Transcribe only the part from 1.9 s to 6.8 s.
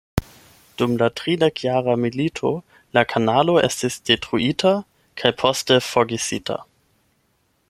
milito la kanalo estis detruita kaj poste forgesita.